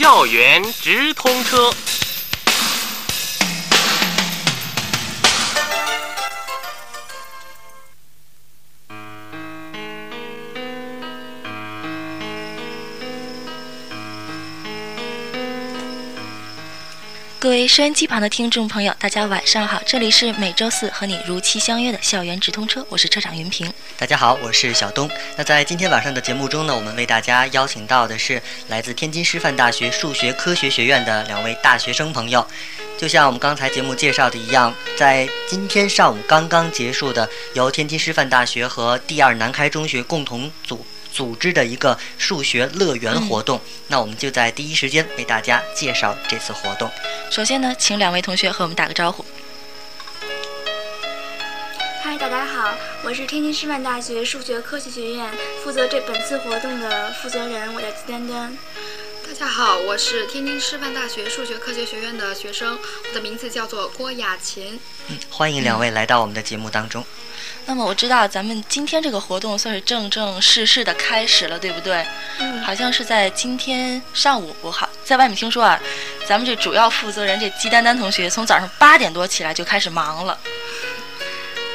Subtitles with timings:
[0.00, 1.72] 校园直通车。
[17.48, 19.80] 各位收音机旁的听众朋友，大家晚上好！
[19.86, 23.72] 这里是每周四和你如期相约的校园直通车，我是车长云平。
[23.96, 25.10] 大家好，我是小东。
[25.34, 32.46] 那在今天晚上的节目中呢，我们为大家邀请到的是来自天津师范大学数学科学学院的两位大学生朋友。
[32.98, 40.84] 就像我们刚才节目介绍的一样，在今天上午刚刚结束的由天津师范大学和第二南开中学共同组。
[41.12, 46.90] 组织的一个数学乐园活动，那我们就在第一时间为大家介绍这次活动。
[47.30, 49.24] 首先呢，请两位同学和我们打个招呼。
[52.02, 55.30] 嗨，大家好，我是天津师范大学数学科学学院
[55.62, 58.56] 负责这本次活动的负责人，我叫季丹丹。
[59.38, 62.76] 大家好，我是天津师范大学数学科学学院的学生，
[63.08, 64.80] 我的名字叫做郭雅琴。
[65.06, 67.04] 嗯，欢迎两位来到我们的节目当中。
[67.64, 72.04] 那么我知道咱们今天这个活动算是正正式式的开始了，对不对？
[72.40, 75.80] 嗯，好像是在今天上午，我好在外面听说啊，
[76.26, 80.36] 咱们这主要负责人这季丹丹同学从早上八点多起来就开始忙了。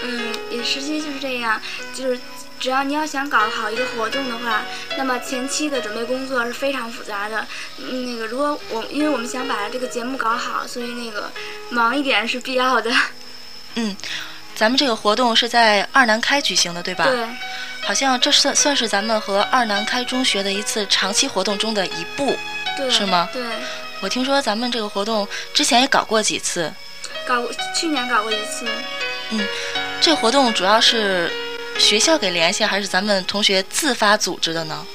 [0.03, 1.61] 嗯，也实际就是这样，
[1.93, 2.19] 就是
[2.59, 4.63] 只要你要想搞好一个活动的话，
[4.97, 7.45] 那么前期的准备工作是非常复杂的。
[7.77, 11.31] 嗯，那个如果我因为我们想把这个节目搞好，所以那个
[11.69, 12.91] 忙一点是必要的。
[13.75, 13.95] 嗯。
[14.55, 17.05] 咱们这个活动是在二南开举行的，对吧？
[17.05, 17.27] 对。
[17.81, 22.37] 好像这算算是咱们和二南开中学的一次长期活动中的一步，
[22.87, 23.27] 是吗？
[23.33, 23.43] 对。
[23.99, 26.71] 我听说咱们这个活动之前也搞过几次。
[27.25, 27.43] 搞，
[27.75, 28.67] 去年搞过一次。
[29.31, 29.43] 嗯，
[29.99, 31.31] 这活动主要是
[31.77, 34.85] 学校给联系，还是咱们同学自发组织的呢？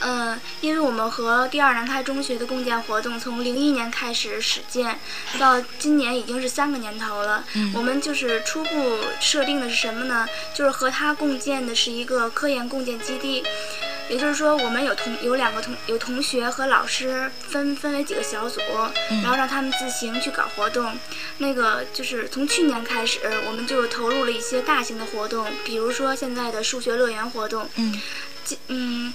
[0.00, 4.98] 嗯，因为我们和第二南开中学的共建活动从零一年开始始建，
[5.38, 7.44] 到今年已经是三个年头了。
[7.54, 10.26] 嗯，我们就是初步设定的是什么呢？
[10.54, 13.42] 就是和他共建的是一个科研共建基地，
[14.08, 18.60] 也就是说，我们有同有两个同有同学和老师分分为几个小组，
[19.22, 20.98] 然后让他们自行去搞活动。
[21.38, 27.68] 那个就是从去年开始，我们就投入了一些大型的活动，比如说现在的数学乐园活动。
[27.76, 28.00] 嗯，
[28.68, 29.14] 嗯。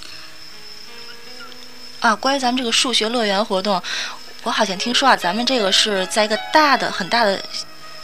[1.99, 3.81] 啊，关于咱们这个数学乐园活动，
[4.43, 7.43] 我好像听说啊，咱们这个是在一个大的、很大的、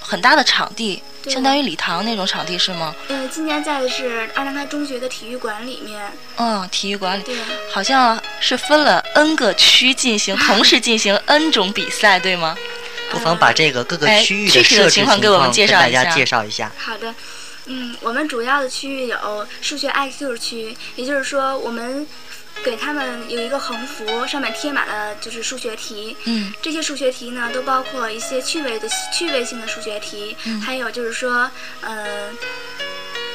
[0.01, 2.95] 很大的场地，相当于礼堂那种场地是吗？
[3.09, 6.11] 嗯，今年在的是二郎台中学的体育馆里面。
[6.37, 7.23] 嗯，体育馆里。
[7.23, 7.35] 对。
[7.71, 12.55] 好像是分了 N 个区进行，同时进行 N 种比赛，对吗？
[13.11, 16.03] 不妨把这个各个区域的设置情况给我们介绍一下。
[16.03, 16.71] 大家介绍一下。
[16.77, 17.13] 好的，
[17.65, 22.07] 嗯，我们主要的区域有数学 IQ 区，也就是说我们。
[22.63, 26.17] 给他们有一个横幅，上面贴满了就是数学题。
[26.25, 31.49] 嗯，这些数学题呢，都包括一些趣味的趣味性的数学题，还有就是说，
[31.81, 32.35] 嗯，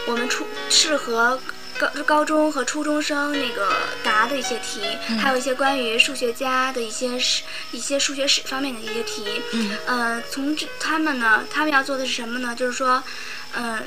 [0.07, 1.41] 我们初适合
[1.79, 3.73] 高高中和初中生那个
[4.03, 4.81] 答的一些题，
[5.21, 9.25] 还有一些关于数学家的一些史、一些数学史方面的一些题。
[9.53, 12.55] 嗯，呃，从这他们呢，他们要做的是什么呢？
[12.57, 13.03] 就是说，
[13.55, 13.83] 嗯。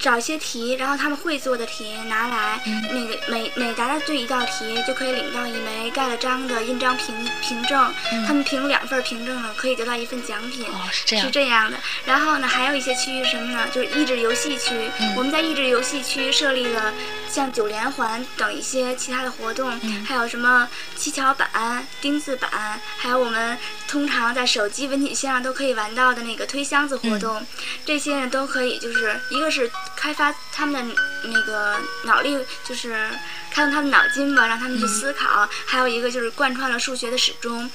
[0.00, 7.92] 找一些题，然后他们会做的题拿来，那个每每答对一道题，就可以领到一枚盖了章的印章凭凭证。
[8.26, 10.64] 他们凭两份凭证呢，可以得到一份奖品。
[10.66, 11.26] 哦，是这样。
[11.26, 11.76] 是这样的。
[12.06, 13.66] 然后呢，还有一些区域什么呢？
[13.70, 14.74] 就是益智游戏区。
[15.16, 16.92] 我们在益智游戏区设立了
[17.28, 20.66] 像九连环等一些其他的活动，还有什么
[20.96, 27.46] 七巧板、钉子板，还有我们通常在手机文体线上都可以玩到的那个推箱子活动。
[27.84, 29.70] 这些呢，都可以，就是一个是。
[30.00, 30.94] 开发他们的
[31.24, 33.10] 那个脑力，就是
[33.50, 35.46] 开动他们脑筋吧，让他们去思考。
[35.66, 37.70] 还有一个就是贯穿了数学的始终。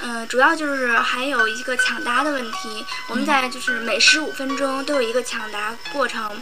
[0.00, 2.86] 嗯，主要就是还有一个抢答的问题。
[3.08, 6.40] 我们在就是每十五分钟都有一个抢答过程，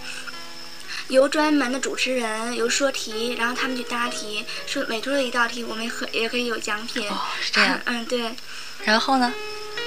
[1.08, 4.44] 由专门的主持人由说题，然后他们去答题。
[4.66, 7.10] 说每出的一道题，我们也可也可以有奖品。
[7.10, 7.80] 哦，是这 样。
[7.86, 8.30] 嗯，对。
[8.84, 9.32] 然后呢，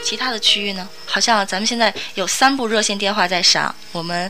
[0.03, 0.89] 其他的区域呢？
[1.05, 4.29] 好像咱们现在有三部热线电话在响，我们。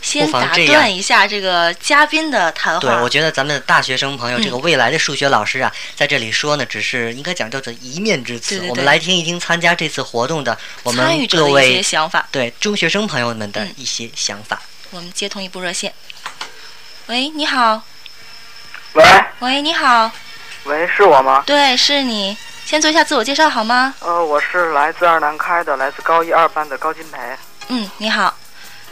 [0.00, 2.80] 先打断一下这个嘉宾的谈话。
[2.80, 8.64] 对，我觉得咱们的大学生朋友，这个未来的数学老师啊，在这里说呢，只是应该讲叫做一面之词。
[8.68, 14.60] 我们来听一听参加这次活动的我们各位想法，对中学生朋友们的一些想法。
[14.90, 15.92] 我们接通一部热线。
[17.06, 17.82] 喂，你好。
[18.94, 19.04] 喂。
[19.40, 20.10] 喂，你好。
[20.64, 21.42] 喂，是我吗？
[21.46, 22.36] 对，是你。
[22.64, 23.94] 先做一下自我介绍好吗？
[24.00, 27.18] 呃，我是来自二南开的，来自高一二班的高金培。
[27.68, 28.36] 嗯，你好。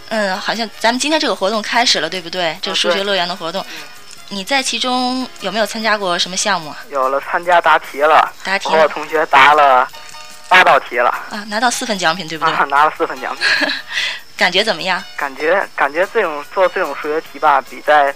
[0.08, 2.56] 嗯，好像咱们今天这个活动开始了，对不对？
[2.62, 3.64] 这个数学乐园的活动，
[4.28, 6.78] 你在其中有没有参加过什么项目啊？
[6.90, 8.32] 有了，参加答题了。
[8.44, 8.68] 答题。
[8.68, 9.88] 我同学答了
[10.48, 11.10] 八道题了。
[11.30, 12.54] 啊，拿到四份奖品，对不对？
[12.54, 13.68] 啊，拿了四份奖品。
[14.36, 15.02] 感觉怎么样？
[15.16, 18.14] 感觉感觉这种做这种数学题吧，比在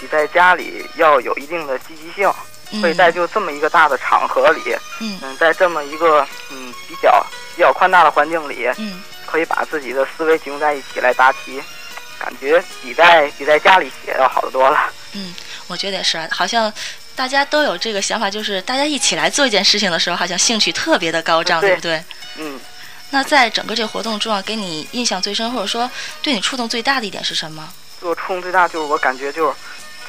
[0.00, 2.32] 比在家里要有一定的积极性。
[2.80, 7.24] 所以在就这么一个大的场合里，嗯，在这么一个嗯比较
[7.54, 11.62] 比较宽大的环境里，嗯，可以把自己的思维集中在一起来答题，
[12.18, 14.90] 感觉比在比在家里写要好得多了。
[15.12, 15.34] 嗯，
[15.66, 16.72] 我觉得也是，好像
[17.14, 22.02] 大家都有这个想法，就是大家一起来做一件事情的时候，好像兴趣特别的高涨，对不对？
[22.36, 22.58] 嗯。
[23.10, 25.90] 那在整个这个活动中啊，给你印象最深，或者说
[26.22, 27.68] 对你触动最大的一点是什么？
[28.00, 29.54] 对我触动最大就是我感觉就是。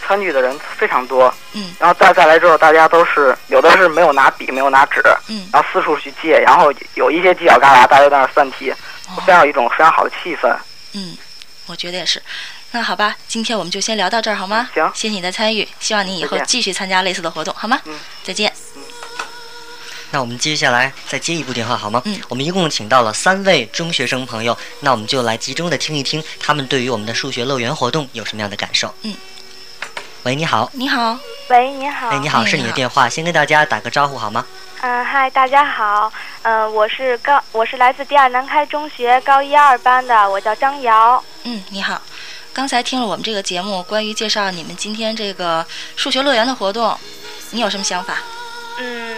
[0.05, 8.73] 参与的人非常多，嗯，然后再再来之后，大家都是有的是没有拿笔，没有拿纸，嗯，然后四处去借，然后有一些犄角旮旯，大家在那算题，
[9.25, 10.55] 非常有一种非常好的气氛。
[10.93, 11.17] 嗯，
[11.65, 12.21] 我觉得也是。
[12.71, 14.69] 那好吧，今天我们就先聊到这儿，好吗？
[14.73, 17.79] 行，谢谢你的参与，希望你以后继续参加类似的活动，好吗？
[17.85, 18.51] 嗯，再见。
[18.75, 18.83] 嗯，
[20.11, 22.01] 那我们接下来再接一部电话，好吗？
[22.05, 28.93] 嗯，我们一共请到了三位中学生朋友，那我们就来集中的听一听他们对于我们的数学乐园活动有什么样的感受。
[29.03, 29.15] 嗯。
[30.27, 30.69] 喂，你好。
[30.73, 31.17] 你好。
[31.47, 32.09] 喂，你好。
[32.09, 34.45] 哎，你好，是你的电话，先跟大家打个招呼好吗？
[34.81, 36.11] 嗯，嗨，大家好。
[36.41, 41.23] 嗯，我是高，我是来自第二南开中学高一二班的，我叫张瑶。
[41.45, 42.01] 嗯，你好。
[42.51, 45.65] 刚才听了我们这个节目，关于介绍你们今天这个
[45.95, 46.99] 数学乐园的活动，
[47.51, 48.15] 你有什么想法？
[48.79, 49.15] 嗯，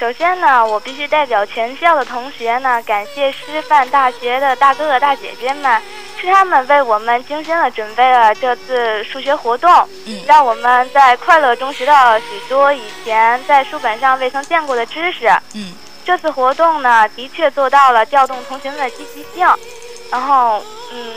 [0.00, 5.80] 首先呢，我必须代表全校的同学呢，感谢师范大学的大哥哥大姐姐们。
[6.20, 9.70] 是他们为我们精心的准备了这次数学活动，
[10.06, 15.72] 嗯，让我们在快乐中学到了许多以前在书本上未曾见过的知识，嗯，
[16.04, 19.48] 这次活动呢，的确做到了调动同学们的积极性，
[20.10, 20.62] 然后，
[20.92, 21.14] 嗯，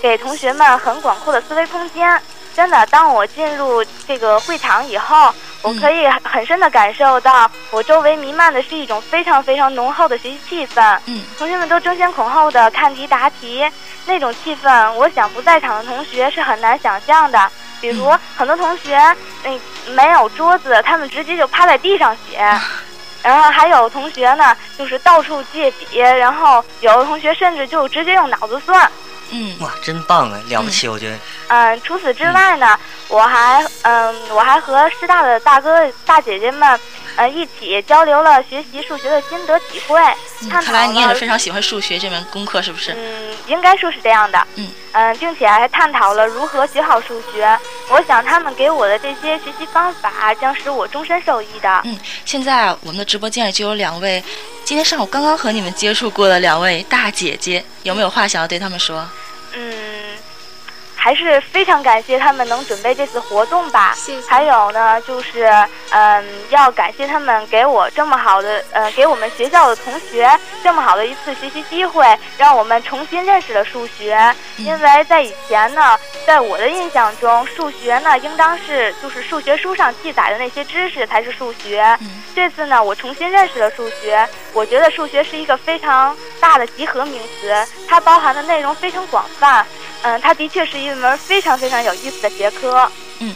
[0.00, 2.20] 给同学们很广阔的思维空间。
[2.54, 5.32] 真的，当我进入这个会场以后，
[5.62, 13.68] 我可以很深的感受到，我周围弥漫的是一种非常非常浓厚的学习气氛，嗯，同学们都争先恐后的看题答题。
[14.06, 17.50] 那种气氛，我想不在场的同学是很难想象的。
[17.80, 18.96] 比如很多同学，
[19.44, 22.38] 嗯，没有桌子，他们直接就趴在地上写。
[23.22, 28.90] 然后还有同学呢，就是到处借笔，然后有的同学甚至就直接用脑子算。
[29.30, 31.16] 嗯，哇，真棒啊，了不起，我觉得。
[31.48, 32.78] 嗯，除此之外呢，
[33.08, 36.78] 我还嗯，我还和师大的大哥大姐姐们。
[37.16, 40.00] 呃，一起交流了学习数学的心得体会。
[40.48, 42.92] 看来你也是非常喜欢数学这门功课，是不是？
[42.92, 44.46] 嗯，应该说是这样的。
[44.54, 47.58] 嗯嗯，并且还探讨了如何学好数学。
[47.90, 51.80] 我想他们给我的这些学习方法将使我终身受益的。
[51.86, 54.22] 嗯，现在我们的直播间里就有两位，
[54.68, 59.02] 今天上午刚刚和你们接触过的两位大姐姐，有没有话想要对他们说？
[59.54, 59.74] 嗯。
[60.94, 63.94] 还是非常感谢他们能准备这次活动吧。
[63.96, 64.28] 谢谢。
[64.28, 65.50] 还有呢，就是
[65.88, 70.30] 嗯，要感谢他们给我这么好的呃，给我们学校的同学
[70.62, 72.04] 这么好的一次学习机会，
[72.36, 74.34] 让我们重新认识了数学。
[74.58, 81.98] 因为在以前呢，在我的印象中，数学呢应当是就是数学书上记载的那些知识才是数学。
[82.38, 87.52] 这次呢，我重新认识了数学，我觉得数学是一个非常大的集合名词，
[87.88, 89.66] 它包含的内容非常广泛。
[90.02, 92.88] 嗯，它的确是一门非常非常有意思的学科。
[93.18, 93.34] 嗯，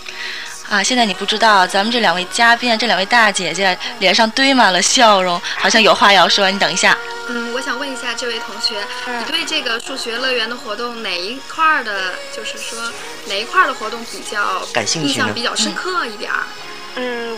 [0.70, 6.48] 啊，现在你不知道，咱们这两位嘉宾，这两位大姐姐脸上堆满了笑容，好像有话要说。
[6.48, 6.96] 你等一下。
[7.28, 8.76] 嗯，我想问一下这位同学，
[9.18, 12.78] 你对这个数学乐园的活动哪一块儿的，就是说
[13.26, 16.44] 哪一块儿的活动比较感兴趣，印象比较深刻一点儿？
[16.46, 16.71] 嗯，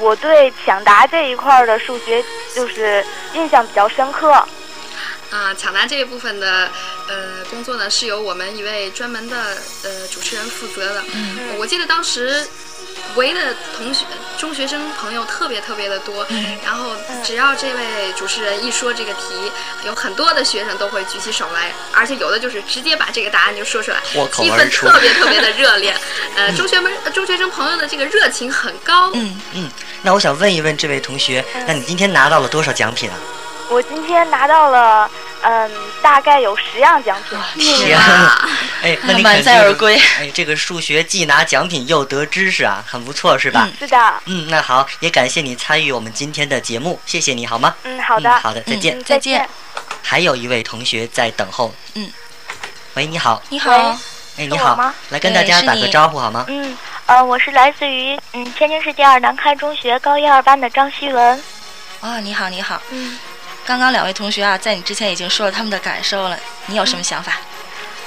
[0.00, 2.22] 我对抢答这一块的数学
[2.54, 4.30] 就是印象比较深刻。
[5.30, 6.70] 啊，抢答这一部分的
[7.08, 9.36] 呃工作呢，是由我们一位专门的
[9.82, 11.02] 呃主持人负责的。
[11.12, 12.46] 嗯，我记得当时
[13.16, 14.04] 围的同学
[14.36, 16.90] 中学生朋友特别特别的多，嗯、然后
[17.22, 19.50] 只要这位主持人一说这个题，
[19.84, 23.98] 有很多的学生都会举起手来，而且有的就是直接把这个答案就说出来，
[24.32, 25.94] 气氛特别特别的热烈。
[26.36, 29.10] 呃，中学们中学生朋友的这个热情很高。
[29.14, 29.70] 嗯嗯，
[30.02, 33.16] 那我想问一问这位同学，那你今天拿到了多少奖品啊？
[33.70, 35.10] 我今天拿到了，
[35.44, 35.70] 嗯，
[36.02, 37.76] 大概有十样奖品。
[37.76, 37.98] 天，
[38.82, 39.94] 哎，那 你满载而归。
[40.18, 43.68] 哎，这个数学既拿奖品又得知识啊，很不错，是吧？
[43.78, 44.14] 是的。
[44.24, 47.74] 嗯，那好，也感谢你参与我们今天的节目，谢谢你好吗？
[47.82, 49.46] 嗯，好的，好的，再见，再见。
[50.02, 51.74] 还有一位同学在等候。
[51.94, 52.10] 嗯，
[52.94, 53.42] 喂，你好。
[53.50, 53.70] 你好。
[54.36, 54.92] 哎，你好。
[55.10, 56.46] 来跟大家打个招呼好吗？
[56.48, 56.74] 嗯，
[57.04, 61.42] 呃，我是来自于嗯天津市第二南开中学高一二班的张希文。
[62.00, 62.80] 哦，你好，你好。
[62.90, 63.18] 嗯。
[63.66, 67.32] 刚刚两位同学啊，在你之前已经说了他们的感受了，你有什么想法？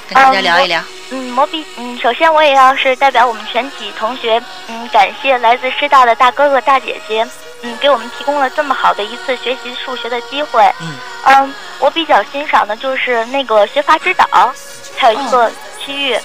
[0.08, 0.82] 跟大家聊一聊。
[1.10, 7.26] 嗯，我比嗯，首先我也要是代表我们全体同学，嗯，感谢来自师大的大哥哥大姐姐，
[7.62, 10.62] 嗯，给我们提供了这么好的一次学习数学的机会。
[10.80, 14.26] 嗯，嗯，我比较欣赏的就是那个学法指导，
[14.96, 16.18] 还有一个区域，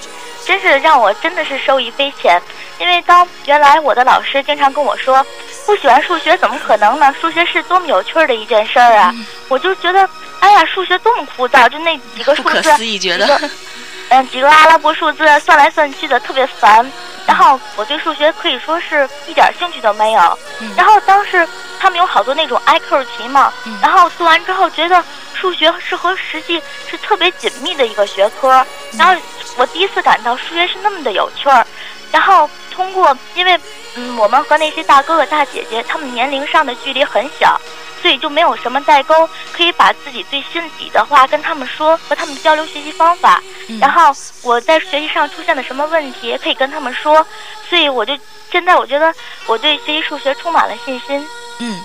[0.46, 2.42] 真是让我真的是受益匪浅。
[2.80, 5.26] 因为当原来我的老师经常跟我说，
[5.66, 7.14] 不喜欢数学怎么可能呢？
[7.22, 9.14] 数学是多么有趣的一件事儿啊！
[9.48, 10.10] 我就觉得，
[10.40, 13.40] 哎呀，数学多么枯燥，就那几个数字，不可思议，觉得，
[14.10, 16.92] 嗯，几个阿拉伯数字算来算去的特别烦。
[17.26, 20.38] 然后我对数学可以说是一点兴趣都没有。
[20.76, 21.48] 然后当时
[21.80, 23.52] 他们有好多那种 IQ 题嘛，
[23.82, 25.04] 然后做完之后觉得
[25.34, 28.66] 数学是和实际是特别紧密的一个学科。
[28.98, 29.22] 然后
[29.58, 31.66] 我第一次感到数学是那么的有趣儿。
[32.12, 33.60] 然后通过，因为
[33.96, 37.60] 嗯，我们和那些大哥哥大姐姐他们年龄上的距离很小，
[38.04, 43.42] 所以就没有什么代沟，可以把自己最心底的话跟他们说，和他们交流学习方法。
[43.80, 47.26] 然后我在学习上出现了什么问题，可以跟他们说，
[47.70, 48.14] 所以我就
[48.52, 49.14] 现在我觉得
[49.46, 51.26] 我对学习数学充满了信心。
[51.60, 51.80] 嗯，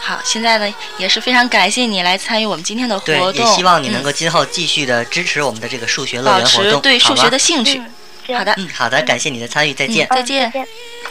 [0.00, 7.82] 好，现在呢也是非常感谢你来参与我们今天的活动，也希望你能够今后继续的支持我们的这个数学乐园活动，保持对数学的兴趣。
[8.34, 10.52] 好的，嗯，好的，感谢你的参与，再见，再见。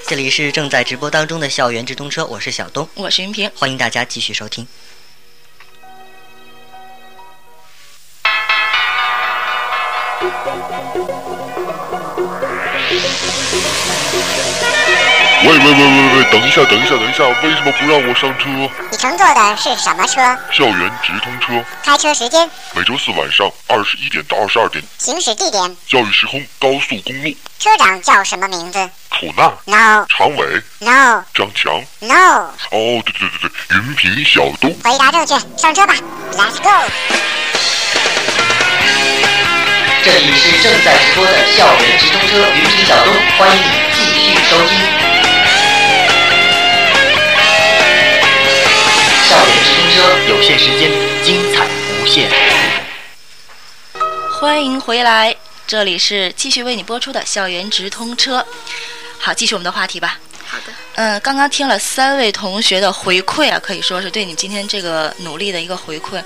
[0.06, 4.68] 这里是正在直播当中的校园直通车，我是小东，我是云平，欢迎大家继续收听。
[15.44, 18.50] 喂喂喂喂喂，等一下等一下等一下，为什么不让我上车？
[18.90, 20.20] 你乘坐的是什么车？
[20.52, 21.64] 校园直通车。
[21.84, 22.50] 开车时间？
[22.74, 24.84] 每周四晚上二十一点到二十二点。
[24.98, 25.78] 行驶地点？
[25.88, 27.38] 教育时空高速公路。
[27.60, 28.90] 车长叫什么名字？
[29.12, 29.54] 楚娜。
[29.66, 30.06] No。
[30.10, 30.62] 常伟。
[30.80, 31.24] No。
[31.36, 31.72] 张强。
[32.00, 32.50] No。
[32.72, 34.76] 哦，对对对对，云平小东。
[34.84, 35.94] 回答正确，上车吧
[36.34, 36.70] ，Let's go。
[40.04, 45.17] 这里是正在直播的校园直通车，云平小东，欢迎你继续收听。
[49.98, 50.92] 车，有限时间，
[51.24, 51.68] 精彩
[52.00, 52.30] 无限。
[54.32, 55.36] 欢迎回来，
[55.66, 58.46] 这里是继续为你播出的校园直通车。
[59.18, 60.20] 好，继续我们的话题吧。
[60.46, 60.66] 好的。
[60.98, 66.22] 嗯，刚刚听了三位同学的回馈啊，可以说是对你今天这个努力的一个回馈，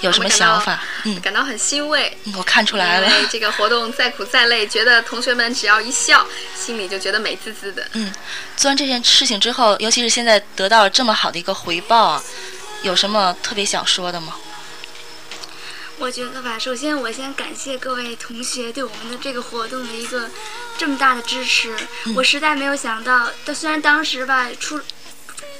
[0.00, 0.82] 有什么想法？
[1.06, 2.12] 嗯，感到很欣慰。
[2.36, 3.06] 我看出来了。
[3.06, 6.26] 因为这个活动再苦再累，觉得同学们只要一笑，
[6.56, 7.86] 心里就觉得美滋滋的。
[7.92, 8.12] 嗯，
[8.56, 12.22] 做完这件事情之后，尤其是现在得到了这么好的一个回报啊，
[12.82, 14.36] 有什么特别想说的吗？
[15.98, 20.28] 我觉得吧，首先我先感谢各位同学对我们的这个活动的一个
[20.76, 21.76] 这么大的支持。
[22.06, 24.80] 嗯、我实在没有想到，但虽然当时吧出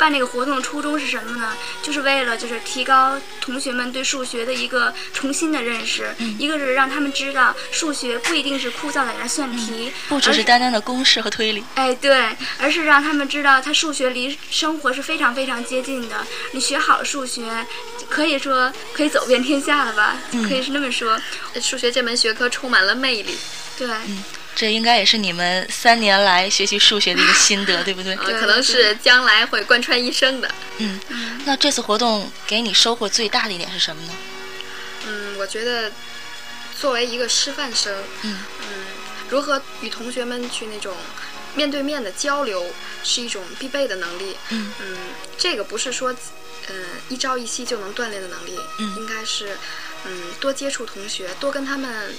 [0.02, 1.56] 办这个活动的初衷是什么呢？
[1.80, 6.12] 就是为了就是提高同学们对数学的一个重新的认识。
[6.18, 11.62] 嗯、一个是让他们知道数学不一定是枯燥在那算题，嗯、不只是单单的公式和推理。
[11.76, 16.26] 哎，对，而是让他们知道，它数学离生活是非常非常接近的。
[16.50, 17.64] 你学好了数学。
[18.11, 20.18] 可以说可以走遍天下了吧？
[20.32, 21.18] 嗯、可以是那么说，
[21.62, 23.38] 数学这门学科充满了魅力。
[23.78, 24.23] 对，嗯，
[24.54, 28.14] 这应该也是你们三年来学习数学的一个心得， 对不对？
[28.16, 30.50] 呃，可能是将来会贯穿一生的。
[30.78, 31.00] 嗯，
[31.44, 34.12] 那这次活动给你收获最大的一点是什么呢？
[35.06, 35.90] 嗯，我觉得
[36.80, 37.92] 作为一个师范生，
[38.23, 38.85] 嗯嗯，
[39.28, 40.94] 如何与同学们去那种
[41.54, 42.66] 面对面的交流，
[43.02, 44.37] 是一种必备的能力。
[44.50, 44.97] 嗯嗯，
[45.37, 46.14] 这个不是说。
[46.68, 49.59] 嗯，一朝一夕就能锻炼的能力，嗯，应该是，
[50.06, 52.14] 嗯，多接触同学，多跟他们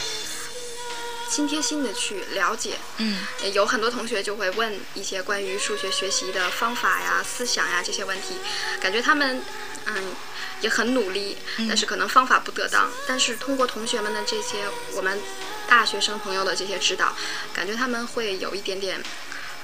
[1.33, 8.37] 心贴心的去了解，嗯，有很多同学就会问一些关于数学学习的方法呀、思想呀这些问题，
[8.79, 9.41] 感觉他们，
[9.85, 10.13] 嗯，
[10.61, 11.35] 也很努力，
[11.67, 15.19] 但是可能方法不得当，但是通过同学们的这些我们
[15.67, 17.15] 大学生朋友的这些指导，
[17.51, 19.01] 感觉他们会有一点点，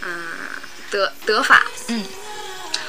[0.02, 0.26] 嗯，
[0.90, 2.04] 得得法，嗯，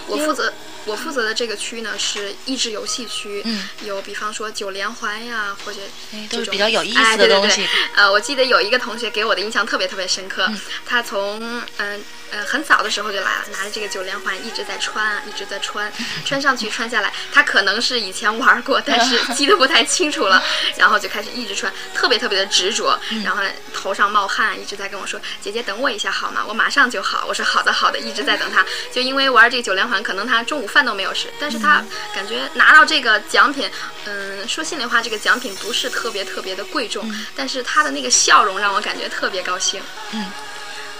[0.06, 0.50] 我负责。
[0.87, 5.80] 我负责的这个区呢是益智游戏区，嗯，有比方说九连环呀，或者
[6.28, 7.62] 都是比较有意思的东西。
[7.62, 11.40] 哎、对对对呃，我记得有一个同学给我的印象特别特别深刻，嗯、他从
[11.78, 15.92] 嗯呃很早的时候就来了，拿着这个九连环一直在穿，一直在穿，
[16.25, 17.12] 穿上去穿下来。
[17.32, 20.42] 他可能是以前玩过，但是 记得不太清楚了，
[20.76, 23.42] 然后就开始一直穿，特别特别的执着，嗯、然后
[23.75, 26.44] 头上冒汗，一直在跟我说：“姐姐等我一下好吗？
[26.49, 31.84] 我马上就好。”我说：“好的好的。”一直在等他，就因为玩这个九连环，可能他中午饭都没有吃，但是他
[32.14, 33.68] 感觉拿到这个奖品，
[34.04, 39.82] 嗯，说心里话，这个奖品不是特别特别的贵重，嗯、但是他的那个笑容让我感觉特别高兴。
[40.12, 40.26] 嗯，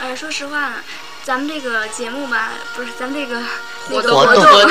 [0.01, 0.75] 哎，说实话，
[1.25, 3.41] 咱们这个节目吧，不是咱们这个
[3.89, 4.65] 活动活动活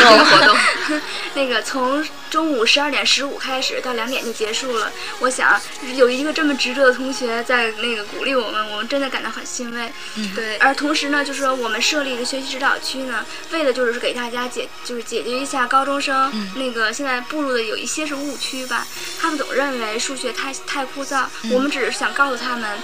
[0.45, 0.57] 动，
[1.35, 4.91] 那个从中午十二点十五开始到两点就结束了。
[5.19, 5.59] 我想
[5.95, 9.91] 有一个这么执着的同学在那个鼓励我们，我们真的感到很欣慰。
[10.15, 10.57] 嗯，对。
[10.57, 18.85] 而同时呢，就是说我们设立的学习指导区呢，为的就是给大家解，就是解决一下高中生那个现在步入的有一些是误区吧。
[19.21, 22.79] 他们总认为数学太太枯燥，我们只是想告诉他们。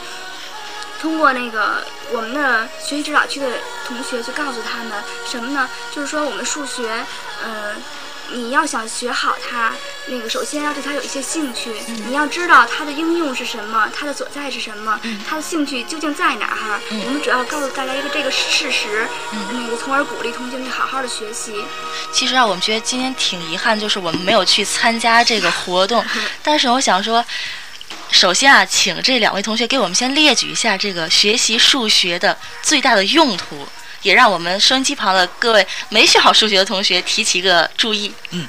[1.06, 3.46] 通过那个我们的学习指导区的
[3.88, 5.70] 同学去告诉他们什么呢？
[5.94, 7.06] 就是说我们数学，
[7.46, 7.76] 嗯，
[8.32, 9.72] 你要想学好它，
[10.08, 11.76] 那个首先要对它有一些兴趣，
[12.08, 16.82] 你要知道它的应用是什么，它的所在是什么，它的兴趣究竟在哪儿？
[16.90, 19.08] 我们主要告诉大家一个这个事实，
[19.52, 21.64] 那个从而鼓励同学们好好的学习。
[22.12, 26.04] 其实啊，我们觉得今天挺遗憾，就是我们没有去参加这个活动，
[26.42, 27.24] 但是我想说。
[28.12, 33.68] 首先啊，请这两位同学给我们先列举一下这个学习数学的最大的用途，
[34.02, 38.14] 也让我们收音机旁的各位没学好数学的同学提起一个注意。
[38.32, 38.48] 嗯，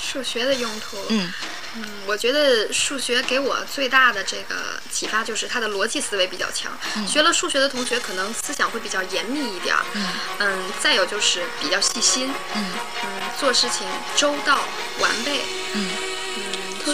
[0.00, 0.98] 数学的用途。
[1.10, 1.32] 嗯
[1.74, 6.76] 嗯，我觉得数学给我最大的这个启发就是它的逻辑思维比较强。
[7.06, 9.76] 学了数学的同学可能思想会比较严密一点。
[9.92, 10.06] 嗯
[10.38, 12.32] 嗯，再有就是比较细心。
[12.54, 12.64] 嗯
[13.04, 14.58] 嗯，做事情周到
[14.98, 15.42] 完备。
[15.74, 16.07] 嗯嗯，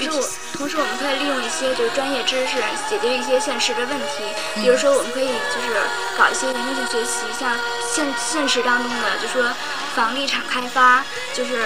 [0.00, 0.28] 同时我。
[0.54, 4.22] 同时，我们可以利用一些就是专业知识解决一些现实的问题。
[4.54, 5.74] 比如说，我们可以就是
[6.16, 7.58] 搞一些研究性学习，像
[7.92, 9.50] 现现实当中的，就说
[9.96, 11.58] 房地产开发，就是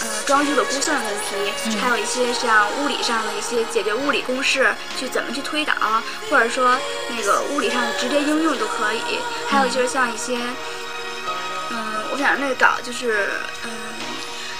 [0.00, 5.74] 呃装修的估算问题，还有一些像物理上的一些解决物理公式，去怎么去推导，
[6.30, 6.78] 或者说
[7.10, 9.18] 那个物理上的直接应用都可以。
[9.48, 10.38] 还有就是像一些，
[11.70, 13.30] 嗯，我想那个搞就是
[13.64, 13.70] 嗯，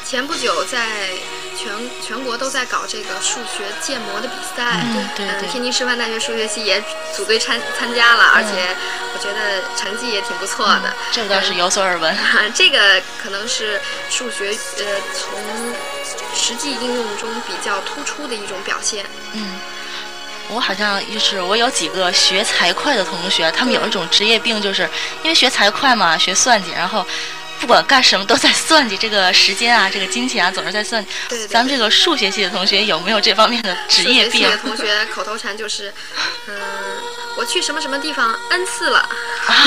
[0.04, 1.12] 前不久在。
[1.58, 5.48] 全全国都在搞这个数学建模的比赛，嗯，对对。
[5.48, 6.80] 天津师范大学数学系也
[7.12, 8.76] 组队参参加了，而且
[9.12, 10.94] 我觉得成绩也挺不错的。
[11.10, 12.16] 这个倒是有所耳闻。
[12.54, 15.40] 这个可能是数学呃从
[16.32, 19.04] 实际应用中比较突出的一种表现。
[19.32, 19.58] 嗯，
[20.50, 24.88] 我好像就是我有几个学财会的同学，他们有一种职业病，就是
[25.24, 27.04] 因为学财会嘛，学算计，然后。
[27.60, 31.04] 不管干什么都在算计这个时间啊， 这个金钱啊，总是在算。
[31.28, 31.46] 对。
[31.46, 34.32] 咱们这个数学系的同学有没有这方面的职业病？
[34.32, 35.92] 数学系的同学口头禅就是，
[36.46, 36.54] 嗯。
[37.36, 39.08] 我去什么什么地方 n 次了，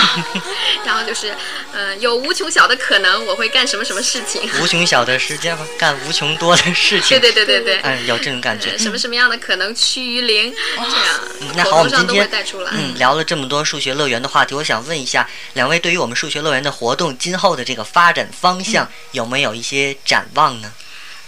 [0.84, 1.34] 然后就是，
[1.72, 4.42] 嗯，有无穷小的可能我会干什么什么事情。
[4.62, 7.18] 无穷小的时间干无穷多的事情。
[7.18, 7.80] 对对对对对。
[7.84, 8.78] 嗯，有这种感觉。
[8.78, 10.54] 什么什么样的可能趋于零？
[10.76, 11.56] 这样。
[11.56, 12.30] 那好，我们今天
[12.74, 20.72] 嗯聊了这么多数学乐园的话题，我想问一下两位，对于我们数学乐园的活动今后的这个发展方向有没有一些展望呢？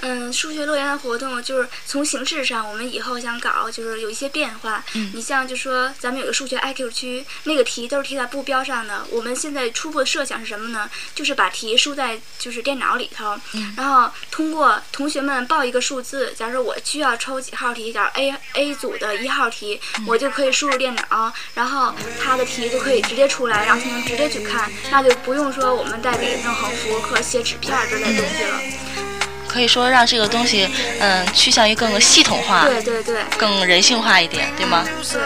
[0.05, 4.83] 嗯，数学乐园的活动就是从形式上，我们以后想搞就是有一些变化。
[4.95, 9.07] 嗯，你像就说咱们有个数学 IQ 区，那个题都是贴在布标上的。
[9.09, 10.89] 我们现在初步的设想是什么呢？
[11.15, 13.39] 就是把题输在就是电脑里头，
[13.77, 29.12] 然后通过同学们报一个数字，假如说我需要抽几号题，假如 A A 组的一号题，我就可以输入电脑，然后它的题就可以直接出来，让同学们直接去看，那就不用说我们再给弄横幅和写纸片之类的东西了。
[29.53, 30.67] 可以说让这个东西，
[30.99, 34.83] 嗯，趋向于更系统化，对对对，更人性化一点，对吗？
[34.83, 35.21] 对。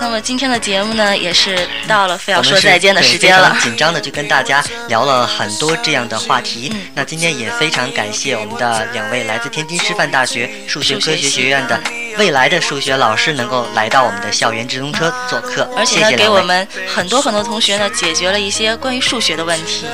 [0.00, 3.56] 那么今天的节目呢，也是到了非要说再见的时间了。
[3.60, 6.72] 紧张的就跟大家聊了很多这样的话题。
[6.94, 11.78] 那今天也非常感谢我们的两位来自天津师范大学数学科学学院的
[12.18, 19.86] 未来的数学老师，能够来到我们的校园直通车做客，而且呢，给我们很多很多同学呢解决了一些关于数学的问题。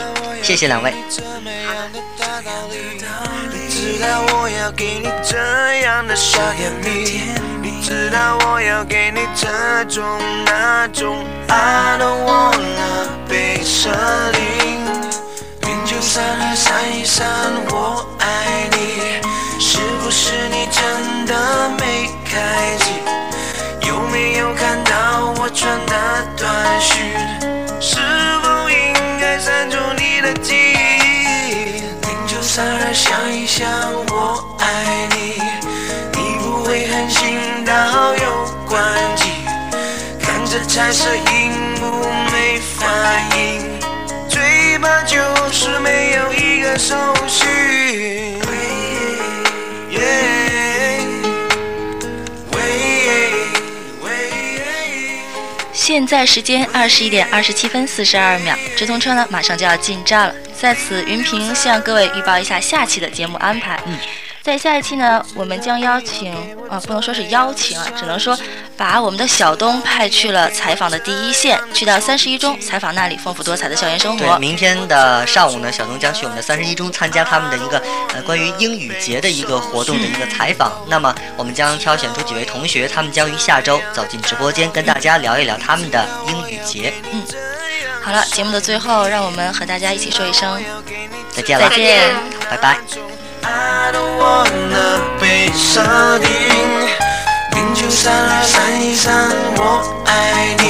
[0.43, 0.93] 谢谢两位。
[3.69, 5.37] 知道我要给你这
[5.83, 7.21] 样的小甜蜜，
[7.63, 10.03] 你知道我要给你这种
[10.47, 13.91] 那种，I don't wanna 被舍
[14.33, 14.39] 离。
[15.69, 17.27] 云就散了，散一散，
[17.71, 18.84] 我爱你。
[20.17, 21.35] 是你真的
[21.81, 22.39] 没开
[22.79, 22.93] 机？
[23.89, 25.93] 有没有看到我传的
[26.37, 27.05] 短讯？
[27.81, 27.99] 是
[28.41, 28.77] 否应
[29.21, 31.83] 该删除你的记忆？
[32.07, 33.69] 零九三二，想一想，
[34.13, 34.65] 我爱
[35.11, 35.43] 你。
[36.13, 38.81] 你不会狠心到又关
[39.17, 39.25] 机，
[40.23, 41.51] 看着彩色荧
[41.81, 42.87] 幕没反
[43.37, 43.81] 应，
[44.29, 45.19] 最怕就
[45.51, 46.95] 是没有一个手
[47.27, 48.34] 续。
[55.87, 60.35] 现在时间二十一点二十七分四十二秒，直通车呢马上就要进站了。
[60.59, 63.79] 在此，云平向各位预报一下下期的节目安排。
[63.85, 63.99] 嗯，
[64.45, 66.31] 在下一期呢，我们将邀请
[66.69, 68.39] 啊，不能说是邀请啊，只能说
[68.77, 74.27] 把我们的小东派去了采访的第一线，去到三十一中采访那里丰富多彩的校园生活。
[74.27, 77.83] 对，明天的上午呢，小东将去我们的三十一中参加他们的一个
[78.15, 80.71] 呃关于英语节的一个活动的一个采访。
[80.89, 86.93] 那么我们将挑选出几位同学，他们将于下周走进直播间，跟大家聊一聊他们的英语节。
[87.13, 87.23] 嗯，
[88.03, 90.63] 好了，节目的最后，让我们和大家一起说一声
[91.33, 92.15] 再见了，再见，
[92.51, 92.79] 拜拜。
[93.93, 95.81] don't wanna 被设
[96.19, 96.29] 定。
[97.53, 100.65] 零九三二三一三，我爱你。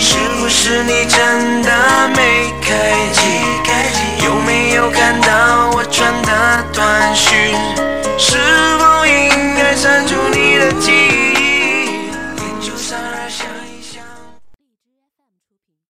[0.00, 1.70] 是不是你真的
[2.14, 2.68] 没开
[3.12, 3.20] 机？
[4.24, 6.30] 有没有看到我传的
[6.72, 7.54] 短讯？
[8.18, 8.36] 是
[8.78, 11.13] 否应该删除你的记忆？